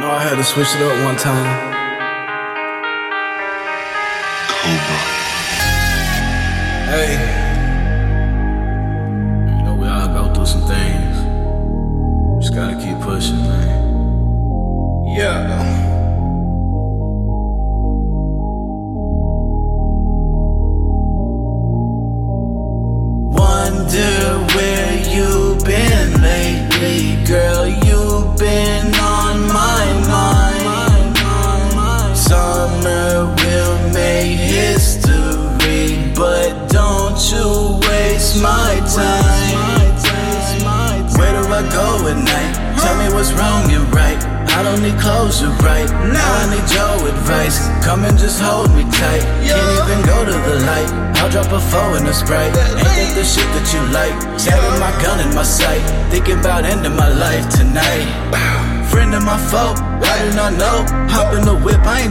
[0.00, 1.44] No, I had to switch it up one time.
[4.48, 4.98] Cobra.
[6.88, 7.12] Hey.
[9.58, 11.16] You know, we all go through some things.
[12.42, 15.14] Just gotta keep pushing, man.
[15.14, 15.79] Yeah.
[38.30, 39.90] Waste my time.
[41.18, 42.78] Where do I go at night?
[42.78, 44.18] Tell me what's wrong and right.
[44.50, 45.88] I don't need closure, right?
[45.88, 47.68] Now I need your advice.
[47.84, 49.22] Come and just hold me tight.
[49.46, 50.90] Can't even go to the light.
[51.20, 52.54] I'll drop a four in a sprite.
[52.56, 54.14] Ain't that the shit that you like?
[54.40, 55.82] Having my gun in my sight.
[56.10, 58.06] Thinking about ending my life tonight.
[58.90, 60.82] Friend of my foe, I do not know.
[61.14, 61.59] Hop in the whip, I ain't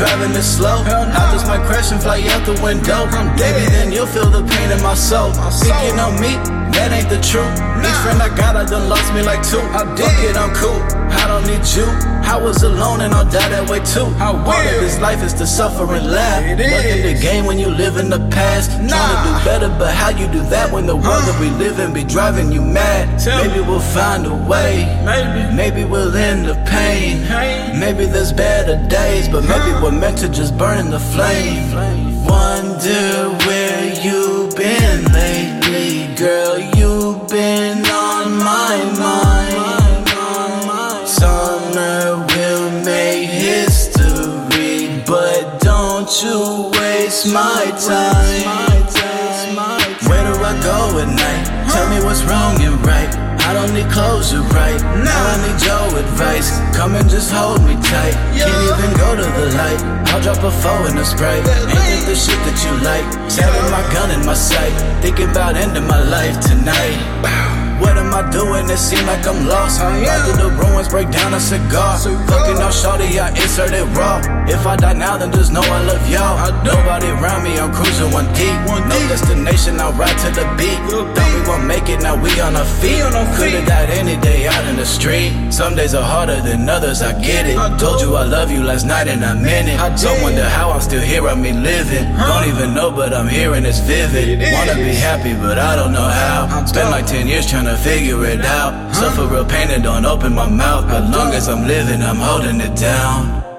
[0.00, 0.80] driving this slow.
[0.88, 3.04] I just might crash and fly out the window.
[3.36, 5.30] Baby, then you'll feel the pain in my soul.
[5.60, 7.52] Thinking on me, that ain't the truth.
[7.84, 9.60] Each friend I got, I done lost me like two.
[9.60, 10.80] I did it, I'm cool.
[11.12, 11.84] I don't need you.
[12.24, 14.06] I was alone and I'll die that way too.
[14.16, 16.42] How Part of this life is to suffer and laugh.
[16.44, 18.70] It Look in the game when you live in the past.
[18.80, 18.88] Nah.
[18.88, 21.78] Trying to do better, but how you do that when the world that we live
[21.80, 23.18] in be driving you mad?
[23.18, 24.86] Tell Maybe we'll find a way.
[25.04, 25.54] Maybe.
[25.54, 27.26] Maybe we'll end the pain.
[27.26, 27.78] Pain.
[27.78, 31.74] Maybe there's better days, but maybe we're meant to just burn in the flame.
[32.24, 35.59] Wonder where you've been lately,
[47.24, 48.86] waste my time.
[50.08, 51.44] Where do I go at night?
[51.72, 53.10] Tell me what's wrong and right.
[53.40, 54.80] I don't need clothes closure, right?
[54.80, 56.60] Now I need your advice.
[56.76, 58.14] Come and just hold me tight.
[58.36, 59.80] Can't even go to the light.
[60.10, 61.44] I'll drop a four in a sprite.
[61.46, 63.06] Ain't that the shit that you like?
[63.32, 64.72] Having my gun in my sight.
[65.02, 66.99] Thinking about ending my life tonight.
[68.40, 68.70] Doing?
[68.70, 69.80] It seem like I'm lost.
[69.80, 70.24] I am.
[70.24, 71.98] through the ruins, break down a cigar.
[71.98, 74.16] Fucking on shorty, I insert it raw.
[74.48, 76.40] If I die now, then just know I love y'all.
[76.40, 76.48] I.
[76.64, 78.56] Nobody around me, I'm cruising one deep.
[78.64, 79.08] One no deep.
[79.12, 80.80] destination, I'll ride to the beat.
[80.88, 82.96] Thought we won't make it, now we on our feet.
[82.96, 83.68] We on our Could've feet.
[83.68, 85.32] died any day out in the street.
[85.60, 87.58] Some days are harder than others, I get it.
[87.58, 87.76] I.
[87.76, 89.78] Told you I love you last night and I meant it.
[89.78, 92.04] I don't wonder how I'm still here, I mean living.
[92.16, 94.40] Don't even know, but I'm here and it's vivid.
[94.54, 96.64] Wanna be happy, but I don't know how.
[96.64, 98.72] Spent like 10 years trying to figure it out.
[98.94, 100.90] Suffer real pain and don't open my mouth.
[100.90, 103.49] As long as I'm living, I'm holding it down.